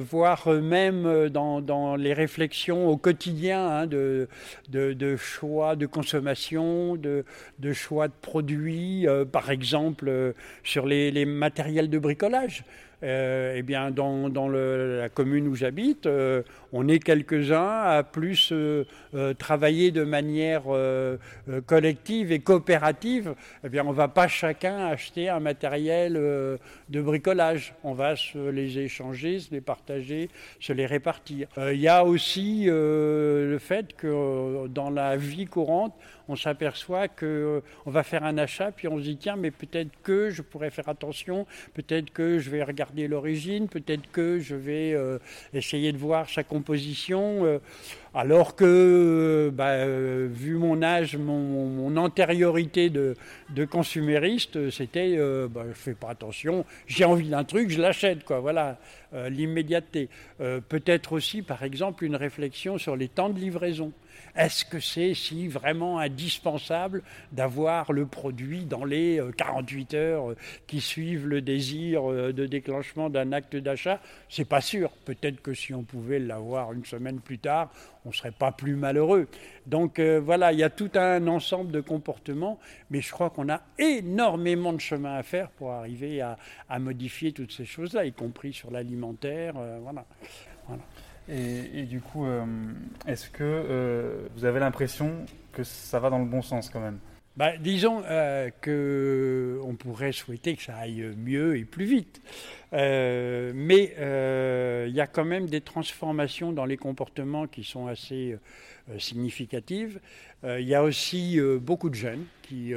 voire 0.00 0.48
même 0.48 1.28
dans, 1.28 1.96
les 1.96 2.14
réflexions 2.14 2.88
au 2.88 2.96
quotidien 2.96 3.68
hein, 3.68 3.86
de, 3.86 4.28
de, 4.70 5.16
choix 5.16 5.76
de 5.76 5.84
consommation, 5.84 6.96
de, 6.96 7.26
de 7.58 7.72
choix 7.74 8.08
de 8.08 8.14
produits, 8.22 9.06
par 9.30 9.50
exemple 9.50 10.32
sur 10.64 10.86
les, 10.86 11.10
les, 11.10 11.26
matériels 11.26 11.90
de 11.90 11.98
bricolage. 11.98 12.64
Euh, 13.02 13.54
eh 13.56 13.62
bien, 13.62 13.90
dans, 13.90 14.48
la 14.48 15.08
commune 15.08 15.48
où 15.48 15.54
j'habite, 15.54 16.06
euh, 16.06 16.42
on 16.72 16.86
est 16.88 16.98
quelques-uns 16.98 17.80
à 17.80 18.02
plus 18.02 18.52
euh, 18.52 18.84
travailler 19.38 19.90
de 19.90 20.04
manière 20.04 20.64
collective 21.66 22.32
et 22.32 22.40
coopérative. 22.40 23.34
Eh 23.64 23.68
bien, 23.68 23.84
on 23.86 23.90
ne 23.90 23.96
va 23.96 24.08
pas 24.08 24.28
chacun 24.28 24.86
acheter 24.86 25.28
un 25.28 25.40
matériel 25.40 26.14
de 26.14 27.02
bricolage. 27.02 27.74
On 27.84 27.94
va 27.94 28.16
se 28.16 28.50
les 28.50 28.78
échanger, 28.78 29.40
se 29.40 29.50
les 29.52 29.60
partager, 29.60 30.28
se 30.60 30.72
les 30.72 30.86
répartir. 30.86 31.48
Il 31.56 31.80
y 31.80 31.88
a 31.88 32.04
aussi 32.04 32.64
le 32.66 33.58
fait 33.60 33.94
que 33.94 34.66
dans 34.68 34.90
la 34.90 35.16
vie 35.16 35.46
courante, 35.46 35.94
on 36.30 36.36
s'aperçoit 36.36 37.08
qu'on 37.08 37.26
euh, 37.26 37.60
va 37.86 38.04
faire 38.04 38.24
un 38.24 38.38
achat, 38.38 38.70
puis 38.70 38.86
on 38.86 38.98
se 38.98 39.02
dit 39.02 39.16
tiens, 39.16 39.34
mais 39.36 39.50
peut-être 39.50 39.90
que 40.04 40.30
je 40.30 40.42
pourrais 40.42 40.70
faire 40.70 40.88
attention, 40.88 41.44
peut-être 41.74 42.12
que 42.12 42.38
je 42.38 42.50
vais 42.50 42.62
regarder 42.62 43.08
l'origine, 43.08 43.68
peut-être 43.68 44.08
que 44.12 44.38
je 44.38 44.54
vais 44.54 44.94
euh, 44.94 45.18
essayer 45.52 45.90
de 45.92 45.98
voir 45.98 46.30
sa 46.30 46.44
composition. 46.44 47.44
Euh, 47.44 47.58
alors 48.14 48.56
que, 48.56 49.52
bah, 49.54 49.86
vu 49.86 50.56
mon 50.56 50.82
âge, 50.82 51.16
mon, 51.16 51.96
antériorité 51.96 52.90
de, 52.90 53.14
consumériste, 53.66 54.68
c'était 54.70 55.16
bah, 55.48 55.62
je 55.68 55.74
fais 55.74 55.94
pas 55.94 56.10
attention, 56.10 56.64
j'ai 56.88 57.04
envie 57.04 57.28
d'un 57.28 57.44
truc, 57.44 57.70
je 57.70 57.80
l'achète, 57.80 58.24
quoi. 58.24 58.40
Voilà, 58.40 58.80
l'immédiateté. 59.28 60.08
Peut-être 60.38 61.12
aussi, 61.12 61.42
par 61.42 61.62
exemple, 61.62 62.04
une 62.04 62.16
réflexion 62.16 62.78
sur 62.78 62.96
les 62.96 63.06
temps 63.06 63.28
de 63.30 63.38
livraison. 63.38 63.92
Est-ce 64.36 64.64
que 64.64 64.80
c'est 64.80 65.14
si 65.14 65.48
vraiment 65.48 65.98
indispensable 65.98 67.02
d'avoir 67.32 67.92
le 67.92 68.06
produit 68.06 68.64
dans 68.64 68.84
les 68.84 69.20
48 69.36 69.94
euh, 69.94 69.96
heures 69.96 70.30
euh, 70.30 70.36
qui 70.66 70.80
suivent 70.80 71.26
le 71.26 71.40
désir 71.40 72.10
euh, 72.10 72.32
de 72.32 72.46
déclenchement 72.46 73.10
d'un 73.10 73.32
acte 73.32 73.56
d'achat? 73.56 74.00
C'est 74.28 74.44
pas 74.44 74.60
sûr. 74.60 74.90
Peut-être 75.04 75.42
que 75.42 75.52
si 75.52 75.74
on 75.74 75.82
pouvait 75.82 76.18
l'avoir 76.18 76.72
une 76.72 76.84
semaine 76.84 77.20
plus 77.20 77.38
tard, 77.38 77.70
on 78.04 78.10
ne 78.10 78.14
serait 78.14 78.30
pas 78.30 78.52
plus 78.52 78.76
malheureux. 78.76 79.28
Donc 79.66 80.00
voilà, 80.00 80.52
il 80.52 80.58
y 80.58 80.62
a 80.62 80.70
tout 80.70 80.90
un 80.94 81.26
ensemble 81.26 81.70
de 81.70 81.82
comportements, 81.82 82.58
mais 82.90 83.02
je 83.02 83.12
crois 83.12 83.28
qu'on 83.28 83.50
a 83.50 83.60
énormément 83.78 84.72
de 84.72 84.80
chemin 84.80 85.16
à 85.16 85.22
faire 85.22 85.50
pour 85.50 85.72
arriver 85.72 86.22
à, 86.22 86.38
modifier 86.78 87.32
toutes 87.32 87.52
ces 87.52 87.66
choses-là, 87.66 88.06
y 88.06 88.12
compris 88.12 88.54
sur 88.54 88.70
l'alimentaire. 88.70 89.52
voilà. 89.82 90.06
voilà. 90.66 90.82
Et, 91.32 91.84
du 91.84 92.00
coup, 92.00 92.26
euh, 92.26 92.44
est-ce 93.06 93.30
que 93.30 93.44
euh, 93.44 94.28
vous 94.34 94.44
avez 94.44 94.58
l'impression 94.58 95.26
que 95.52 95.62
ça 95.62 96.00
va 96.00 96.10
dans 96.10 96.18
le 96.18 96.24
bon 96.24 96.42
sens 96.42 96.68
quand 96.70 96.80
même? 96.80 96.98
Bah, 97.36 97.56
disons 97.58 98.02
euh, 98.06 98.50
qu'on 98.62 99.74
pourrait 99.76 100.12
souhaiter 100.12 100.56
que 100.56 100.62
ça 100.62 100.76
aille 100.76 101.12
mieux 101.16 101.56
et 101.56 101.64
plus 101.64 101.84
vite. 101.84 102.20
mais 102.72 103.94
il 104.86 104.94
y 104.94 105.00
a 105.00 105.06
quand 105.06 105.24
même 105.24 105.46
des 105.46 105.60
transformations 105.60 106.52
dans 106.52 106.64
les 106.64 106.76
comportements 106.76 107.46
qui 107.46 107.64
sont 107.64 107.86
assez 107.86 108.36
significatives. 108.98 110.00
Il 110.44 110.66
y 110.66 110.74
a 110.74 110.82
aussi 110.82 111.38
beaucoup 111.60 111.90
de 111.90 111.94
jeunes 111.94 112.24
qui 112.42 112.72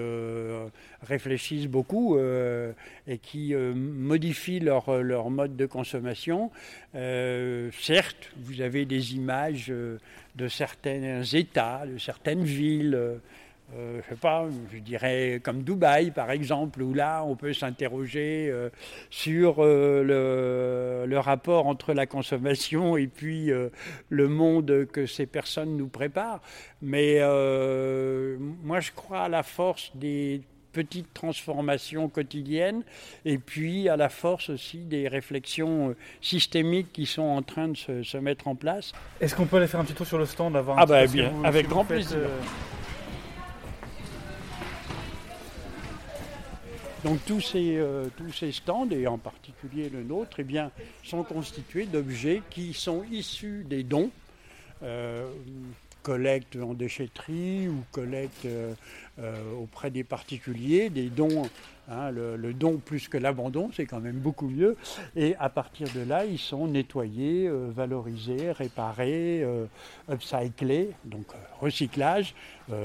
réfléchissent 1.01 1.67
beaucoup 1.67 2.17
et 3.07 3.17
qui 3.19 3.53
modifient 3.55 4.59
leur, 4.59 5.01
leur, 5.01 5.29
mode 5.29 5.55
de 5.55 5.65
consommation. 5.65 6.51
certes, 6.93 8.31
vous 8.37 8.61
avez 8.61 8.85
des 8.85 9.15
images 9.15 9.71
de 10.35 10.47
certains 10.47 11.23
États, 11.23 11.85
de 11.85 11.97
certaines 11.97 12.43
villes 12.43 13.19
euh, 13.77 14.01
je 14.03 14.09
sais 14.09 14.19
pas, 14.19 14.45
je 14.71 14.77
dirais 14.77 15.39
comme 15.43 15.63
Dubaï 15.63 16.11
par 16.11 16.31
exemple, 16.31 16.81
où 16.81 16.93
là 16.93 17.23
on 17.23 17.35
peut 17.35 17.53
s'interroger 17.53 18.49
euh, 18.51 18.69
sur 19.09 19.57
euh, 19.59 21.05
le, 21.05 21.19
rapport 21.19 21.67
entre 21.67 21.93
la 21.93 22.05
consommation 22.05 22.97
et 22.97 23.07
puis 23.07 23.49
le 24.09 24.27
monde 24.27 24.87
que 24.91 25.05
ces 25.05 25.25
personnes 25.25 25.77
nous 25.77 25.87
préparent. 25.87 26.41
Mais 26.81 27.19
moi 27.19 28.79
je 28.81 28.91
crois 28.91 29.21
à 29.21 29.29
la 29.29 29.43
force 29.43 29.91
des 29.95 30.41
petites 30.73 31.13
transformations 31.13 32.09
quotidiennes 32.09 32.83
et 33.23 33.37
puis 33.37 33.87
à 33.87 33.95
la 33.95 34.09
force 34.09 34.49
aussi 34.49 34.79
des 34.79 35.07
réflexions 35.07 35.95
systémiques 36.19 36.91
qui 36.91 37.05
sont 37.05 37.21
en 37.21 37.41
train 37.41 37.69
de 37.69 37.77
se, 37.77 38.17
mettre 38.17 38.49
en 38.49 38.55
place. 38.55 38.91
Est-ce 39.21 39.35
qu'on 39.35 39.45
peut 39.45 39.57
aller 39.57 39.67
faire 39.67 39.79
un 39.79 39.85
petit 39.85 39.93
tour 39.93 40.07
sur 40.07 40.17
le 40.17 40.25
stand 40.25 40.57
avant 40.57 40.75
Ah 40.77 40.85
bah 40.85 41.05
bien, 41.07 41.31
avec 41.43 41.69
grand 41.69 41.85
plaisir. 41.85 42.17
Donc 47.03 47.19
tous 47.25 47.41
ces, 47.41 47.75
euh, 47.77 48.07
tous 48.15 48.31
ces 48.31 48.51
stands, 48.53 48.89
et 48.89 49.07
en 49.07 49.17
particulier 49.17 49.89
le 49.89 50.03
nôtre, 50.03 50.37
eh 50.39 50.43
sont 51.03 51.23
constitués 51.23 51.85
d'objets 51.85 52.41
qui 52.49 52.73
sont 52.73 53.03
issus 53.11 53.65
des 53.67 53.83
dons. 53.83 54.09
Euh, 54.83 55.27
en 56.61 56.73
déchetterie 56.73 57.69
ou 57.69 57.83
collecte 57.93 58.45
auprès 59.59 59.91
des 59.91 60.03
particuliers, 60.03 60.89
des 60.89 61.09
dons 61.09 61.43
Hein, 61.89 62.11
le, 62.11 62.53
don 62.53 62.77
plus 62.77 63.09
que 63.09 63.17
l'abandon, 63.17 63.69
c'est 63.73 63.85
quand 63.85 63.99
même 63.99 64.15
beaucoup 64.15 64.47
mieux. 64.47 64.77
Et 65.17 65.35
à 65.37 65.49
partir 65.49 65.87
de 65.93 65.99
là, 65.99 66.23
ils 66.25 66.39
sont 66.39 66.67
nettoyés, 66.67 67.47
euh, 67.47 67.71
valorisés, 67.75 68.53
réparés, 68.53 69.43
euh, 69.43 69.65
upcyclés, 70.09 70.91
donc 71.03 71.25
euh, 71.33 71.37
recyclage, 71.59 72.35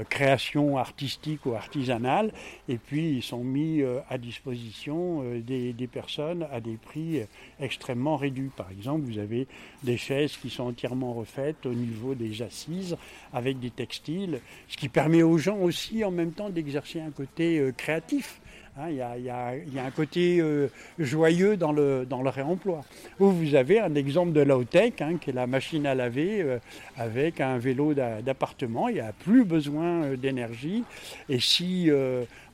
création 0.09 0.77
artistique 0.77 1.45
ou 1.45 1.53
artisanale. 1.53 2.33
Et 2.67 2.77
puis 2.77 3.11
ils 3.11 3.23
sont 3.23 3.45
mis 3.45 3.81
à 4.09 4.17
disposition 4.17 5.23
des, 5.39 5.73
personnes 5.89 6.45
à 6.51 6.59
des 6.59 6.75
prix 6.75 7.21
extrêmement 7.61 8.17
réduits. 8.17 8.51
Par 8.53 8.69
exemple, 8.71 9.05
vous 9.05 9.19
avez 9.19 9.47
des 9.83 9.95
chaises 9.95 10.35
qui 10.35 10.49
sont 10.49 10.63
entièrement 10.63 11.13
refaites 11.13 11.65
au 11.65 11.73
niveau 11.73 12.13
des 12.13 12.41
assises 12.41 12.97
avec 13.31 13.61
des 13.61 13.71
textiles, 13.71 14.41
ce 14.67 14.75
qui 14.75 14.89
permet 14.89 15.23
aux 15.23 15.37
gens 15.37 15.59
aussi 15.59 16.03
en 16.03 16.11
temps 16.27 16.49
d'exercer 16.49 17.01
un 17.01 17.11
côté 17.11 17.61
créatif. 17.77 18.39
Hein, 18.79 18.89
il 18.91 19.25
y, 19.25 19.29
a, 19.29 19.85
un 19.85 19.91
côté 19.91 20.39
euh, 20.39 20.67
joyeux 20.99 21.57
dans 21.57 21.73
le, 21.73 22.07
réemploi. 22.29 22.81
Vous 23.17 23.55
avez 23.55 23.79
un 23.79 23.93
exemple 23.95 24.31
de 24.31 24.41
low-tech, 24.41 24.93
hein, 25.01 25.17
qui 25.19 25.31
est 25.31 25.33
la 25.33 25.47
machine 25.47 25.85
à 25.85 25.95
laver 25.95 26.41
euh, 26.41 26.59
avec 26.95 27.41
un 27.41 27.57
vélo 27.57 27.93
d'appartement. 27.93 28.87
Il 28.87 28.95
n'y 28.95 29.01
a 29.01 29.11
plus 29.11 29.43
besoin 29.43 30.03
euh, 30.03 30.15
d'énergie. 30.15 30.83
Et 31.27 31.39
si 31.39 31.89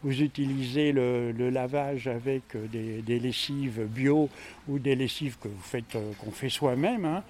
vous 0.03 0.22
utilisez 0.22 0.91
le, 0.91 1.31
lavage 1.50 2.07
avec 2.07 2.43
des, 2.72 3.01
des, 3.01 3.19
lessives 3.19 3.86
bio 3.88 4.29
ou 4.67 4.79
des 4.79 4.95
lessives 4.95 5.38
que 5.38 5.48
vous 5.48 5.62
faites, 5.62 5.98
qu'on 6.19 6.31
fait 6.31 6.50
soi-même, 6.50 7.05
hein, 7.05 7.24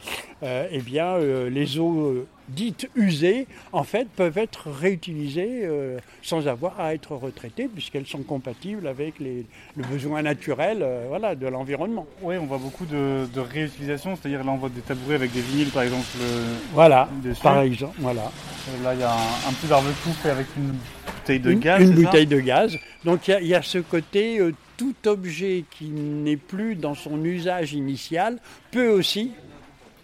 eh 0.71 0.79
bien, 0.79 1.17
les 1.17 1.79
eaux 1.79 2.25
dites 2.49 2.89
usées, 2.95 3.47
en 3.71 3.83
fait, 3.83 4.07
peuvent 4.09 4.37
être 4.37 4.69
réutilisées 4.69 5.61
euh, 5.63 5.97
sans 6.21 6.47
avoir 6.47 6.79
à 6.79 6.93
être 6.93 7.15
retraitées, 7.15 7.67
puisqu'elles 7.67 8.05
sont 8.05 8.23
compatibles 8.23 8.87
avec 8.87 9.19
les, 9.19 9.45
le 9.75 9.83
besoin 9.83 10.21
naturel 10.21 10.79
euh, 10.81 11.05
voilà, 11.07 11.35
de 11.35 11.47
l'environnement. 11.47 12.07
Oui, 12.21 12.35
on 12.39 12.45
voit 12.45 12.57
beaucoup 12.57 12.85
de, 12.85 13.25
réutilisation, 13.35 14.15
c'est-à-dire 14.15 14.43
là 14.43 14.51
on 14.51 14.57
voit 14.57 14.69
des 14.69 14.81
tabourets 14.81 15.15
avec 15.15 15.31
des 15.31 15.41
vinyles 15.41 15.69
par 15.69 15.83
exemple. 15.83 16.05
Voilà, 16.73 17.09
par 17.41 17.61
exemple, 17.61 17.95
voilà. 17.99 18.21
Euh, 18.21 18.83
là 18.83 18.93
il 18.93 18.99
y 18.99 19.03
a 19.03 19.13
un, 19.13 19.53
petit 19.53 19.67
barbecue 19.67 20.09
fait 20.21 20.29
avec 20.29 20.47
une 20.57 20.73
bouteille 21.05 21.39
de 21.39 21.53
gaz. 21.53 21.81
Une 21.81 21.91
bouteille 21.91 22.27
de 22.27 22.39
gaz. 22.39 22.77
Donc 23.03 23.27
il 23.27 23.47
y, 23.47 23.55
a 23.55 23.61
ce 23.61 23.77
côté, 23.77 24.39
tout 24.77 24.95
objet 25.05 25.63
qui 25.71 25.85
n'est 25.85 26.37
plus 26.37 26.75
dans 26.75 26.95
son 26.95 27.23
usage 27.23 27.73
initial 27.73 28.39
peut 28.71 28.89
aussi 28.89 29.31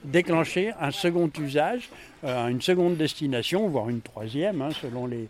déclencher 0.03 0.71
un 0.79 0.91
second 0.91 1.29
usage, 1.39 1.89
euh, 2.23 2.47
une 2.47 2.61
seconde 2.61 2.97
destination, 2.97 3.67
voire 3.67 3.89
une 3.89 4.01
troisième, 4.01 4.61
hein, 4.61 4.69
selon 4.81 5.05
les, 5.05 5.27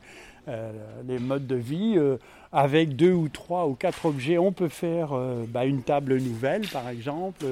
euh, 0.47 0.71
les 1.07 1.19
modes 1.19 1.47
de 1.47 1.55
vie. 1.55 1.95
Euh, 1.97 2.17
avec 2.53 2.97
deux 2.97 3.13
ou 3.13 3.29
trois 3.29 3.65
ou 3.67 3.75
quatre 3.75 4.05
objets, 4.05 4.37
on 4.37 4.51
peut 4.51 4.67
faire 4.67 5.11
bah, 5.47 5.63
une 5.63 5.83
table 5.83 6.17
nouvelle, 6.17 6.67
par 6.67 6.89
exemple. 6.89 7.45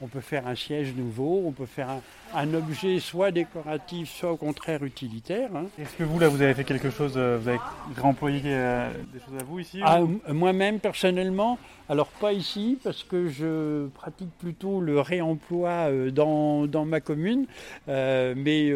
On 0.00 0.06
peut 0.06 0.20
faire 0.20 0.46
un 0.46 0.54
siège 0.54 0.94
nouveau. 0.94 1.42
On 1.46 1.52
peut 1.52 1.66
faire 1.66 1.88
un, 2.34 2.54
objet 2.54 2.98
soit 3.00 3.30
décoratif, 3.30 4.10
soit 4.10 4.32
au 4.32 4.36
contraire 4.36 4.82
utilitaire. 4.84 5.50
Hein. 5.54 5.66
Est-ce 5.78 5.94
que 5.94 6.04
vous, 6.04 6.18
là, 6.18 6.28
vous 6.28 6.42
avez 6.42 6.54
fait 6.54 6.64
quelque 6.64 6.90
chose 6.90 7.12
Vous 7.12 7.48
avez 7.48 7.60
réemployé 7.96 8.40
des 8.40 9.20
choses 9.20 9.40
à 9.40 9.44
vous 9.44 9.58
ici 9.58 9.80
ah, 9.84 10.00
Moi-même, 10.28 10.80
personnellement, 10.80 11.58
alors 11.88 12.08
pas 12.08 12.32
ici, 12.32 12.78
parce 12.82 13.04
que 13.04 13.28
je 13.28 13.88
pratique 13.88 14.30
plutôt 14.38 14.80
le 14.80 15.00
réemploi 15.00 15.90
dans, 16.12 16.66
dans 16.66 16.84
ma 16.84 17.00
commune. 17.00 17.46
mais 17.86 18.72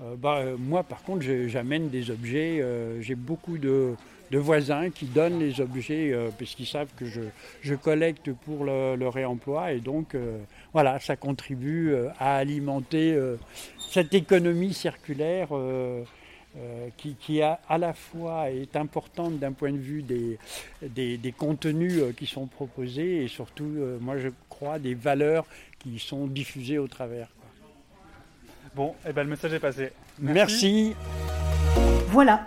euh, 0.00 0.14
bah, 0.16 0.42
moi, 0.58 0.82
par 0.82 1.02
contre, 1.02 1.24
j'amène 1.46 1.88
des 1.88 2.10
objets. 2.10 2.60
Euh, 2.60 3.00
j'ai 3.00 3.14
beaucoup 3.14 3.58
de, 3.58 3.94
voisins 4.38 4.90
qui 4.90 5.06
donnent 5.06 5.38
les 5.38 5.60
objets 5.60 6.12
euh, 6.12 6.30
parce 6.38 6.54
qu'ils 6.54 6.66
savent 6.66 6.90
que 6.96 7.04
je, 7.06 7.74
collecte 7.74 8.32
pour 8.32 8.64
le, 8.64 9.08
réemploi. 9.08 9.72
Et 9.72 9.80
donc, 9.80 10.16
voilà, 10.72 10.98
ça 11.00 11.16
contribue 11.16 11.94
à 12.18 12.36
alimenter 12.36 13.18
cette 13.78 14.14
économie 14.14 14.72
circulaire. 14.72 15.48
qui, 16.96 17.42
a, 17.42 17.60
à 17.68 17.78
la 17.78 17.92
fois 17.92 18.50
est 18.50 18.76
importante 18.76 19.38
d'un 19.38 19.52
point 19.52 19.72
de 19.72 19.78
vue 19.78 20.02
des, 20.02 20.38
des, 20.82 21.32
contenus 21.32 22.00
qui 22.16 22.26
sont 22.26 22.46
proposés 22.46 23.24
et 23.24 23.28
surtout, 23.28 23.70
moi 24.00 24.18
je 24.18 24.28
crois, 24.48 24.78
des 24.78 24.94
valeurs 24.94 25.46
qui 25.80 25.98
sont 25.98 26.26
diffusées 26.26 26.78
au 26.78 26.86
travers. 26.86 27.28
Bon, 28.74 28.88
et 29.04 29.10
eh 29.10 29.12
ben, 29.12 29.22
le 29.22 29.30
message 29.30 29.52
est 29.52 29.60
passé. 29.60 29.92
Merci. 30.18 30.94
Voilà, 32.08 32.46